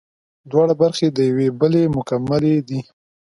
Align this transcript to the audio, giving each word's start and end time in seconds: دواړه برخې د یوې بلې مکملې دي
دواړه 0.51 0.73
برخې 0.81 1.07
د 1.11 1.19
یوې 1.29 1.47
بلې 1.59 1.83
مکملې 1.95 2.55
دي 2.67 2.79